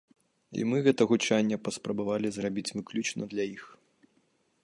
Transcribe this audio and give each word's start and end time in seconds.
І 0.61 0.63
мы 0.69 0.77
гэта 0.87 1.01
гучанне 1.11 1.57
паспрабавалі 1.67 2.27
зрабіць 2.37 2.67
выключна 2.79 3.23
для 3.35 3.43
іх. 3.55 3.63